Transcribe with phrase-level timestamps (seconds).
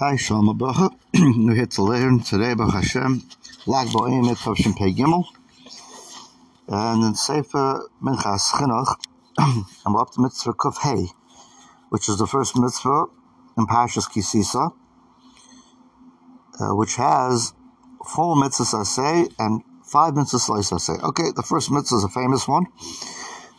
[0.00, 0.94] Hi, Shalom Abraha.
[1.12, 3.20] We're here to learn today, Baruch Hashem,
[3.66, 5.24] Lag Bo'im et Tavshin Pei Gimel.
[6.68, 8.94] And in Sefer Minchas Chinuch,
[9.84, 11.08] I'm up to Mitzvah Kuf Hey,
[11.88, 13.06] which is the first mitzvah
[13.56, 14.72] in Pashas Kisisa,
[16.60, 17.54] uh, which has
[18.06, 20.92] four mitzvahs say and five mitzvahs say.
[20.92, 22.66] Okay, the first mitzvah is a famous one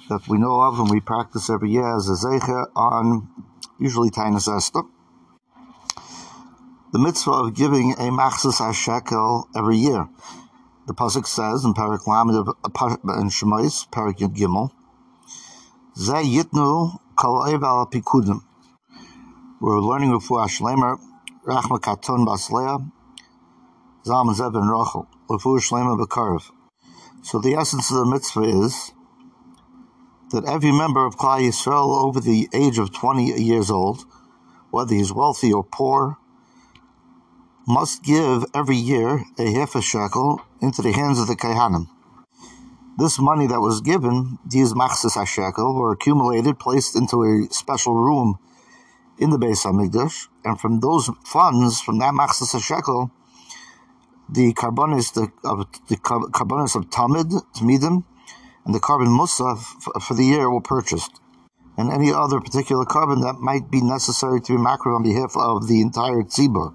[0.07, 3.27] that we know of and we practice every year as a Zecher on
[3.77, 4.83] usually Taanis Esther
[6.91, 10.09] the mitzvah of giving a machtzis shekel every year.
[10.87, 14.71] The pasuk says in Parak Lamed uh, in Shemais, Parak Yud Gimel,
[15.95, 17.45] Ze yitnu kol
[17.91, 18.41] pikudim.
[19.61, 20.97] We're learning with Shlemer,
[21.45, 22.91] Rachma Katon Baslea,
[24.05, 26.49] Zalman Zeb and Rachel, Lefu Shlemer Bekarv.
[27.21, 28.93] So the essence of the mitzvah is
[30.31, 34.05] that every member of Klal Yisrael over the age of 20 years old,
[34.71, 36.17] whether he's wealthy or poor,
[37.69, 41.87] must give every year a half a shekel into the hands of the Kohanim.
[42.97, 48.39] This money that was given, these machtzis shekel, were accumulated, placed into a special room
[49.19, 53.11] in the Beis Hamikdash, and from those funds, from that machtzis shekel,
[54.27, 58.03] the korbanos the, of the korbanos of tamid, tamidim,
[58.65, 59.59] and the korban musaf
[60.01, 61.21] for the year were purchased,
[61.77, 65.67] and any other particular korban that might be necessary to be macro on behalf of
[65.67, 66.73] the entire tzibur.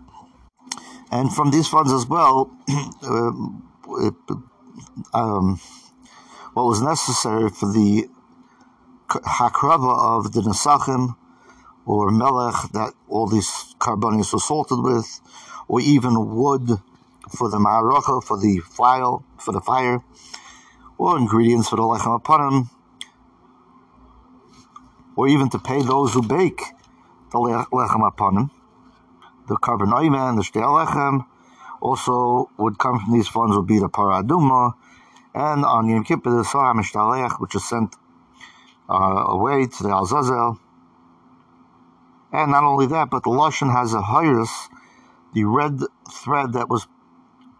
[1.15, 2.51] And from these funds as well,
[3.05, 3.63] um,
[5.13, 5.61] um,
[6.55, 8.09] what was necessary for the
[9.09, 11.15] hakrava of the nesachim
[11.87, 13.49] or melach that all these
[13.79, 15.21] korbanos were salted with,
[15.69, 16.69] or even wood
[17.31, 20.01] for the ma'arocha, for the fire, for the fire,
[20.99, 22.69] or ingredients for the lechem apanim,
[25.15, 26.61] or even to pay those who bake
[27.31, 28.51] the lechem apanim
[29.49, 31.27] the korban and the Shtealechem
[31.81, 34.73] also would come from these funds would be the Parah Adumah
[35.35, 37.95] and on Yom Kippur the Saham Shtalech which is sent
[38.89, 40.59] uh, away to the Azazel.
[42.33, 44.69] And not only that, but the Lashon has a Hirus,
[45.35, 46.87] the red thread that was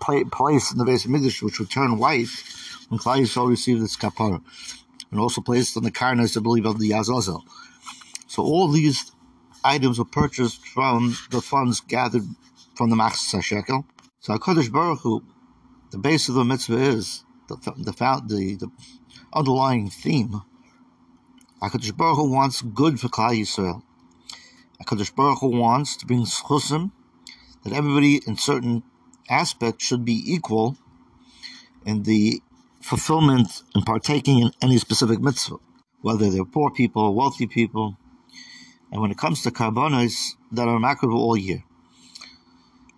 [0.01, 2.29] placed in the base of Midrash, which would turn white
[2.89, 4.43] when Klal Yisrael received its kapara,
[5.11, 7.45] and also placed on the karnas, I believe, of the Azazel.
[8.27, 9.13] So all these
[9.65, 12.25] items were purchased from the funds gathered
[12.77, 13.87] from the Machtzis Shekel.
[14.21, 15.25] So HaKadosh Baruch Hu,
[15.91, 18.71] the base of the mitzvah is, the, the, the, the
[19.33, 20.43] underlying theme,
[21.63, 23.83] HaKadosh Baruch Hu wants good for Klal Yisrael.
[24.83, 26.93] HaKadosh Baruch Hu wants to bring schusim,
[27.63, 28.83] that everybody in certain
[29.31, 30.77] aspects should be equal
[31.87, 32.43] in the
[32.83, 35.57] fulfillment and partaking in any specific mitzvah,
[36.03, 37.97] whether they're poor people or wealthy people,
[38.95, 41.65] and when it comes to korbanos that are macro all year.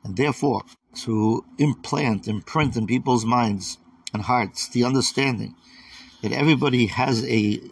[0.05, 0.63] And therefore,
[0.97, 3.79] to implant, imprint in people's minds
[4.13, 5.55] and hearts the understanding
[6.23, 7.63] that everybody has a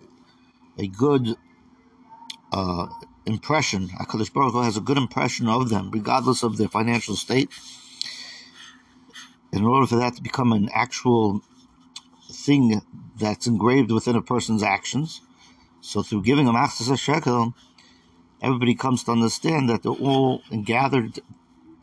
[0.78, 1.36] a good
[2.50, 2.86] uh,
[3.26, 3.88] impression.
[3.88, 7.50] Hakadosh Baruch Hu has a good impression of them, regardless of their financial state.
[9.52, 11.42] In order for that to become an actual
[12.32, 12.80] thing
[13.20, 15.20] that's engraved within a person's actions,
[15.82, 17.54] so through giving a machtzis shekel,
[18.44, 21.20] everybody comes to understand that they're all gathered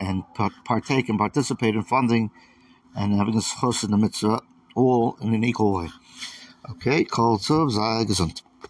[0.00, 0.22] and
[0.64, 2.30] partake and participate in funding
[2.96, 4.40] and having a schos in the mitzvah,
[4.74, 5.88] all in an equal way.
[6.70, 8.42] Okay, call to gesund.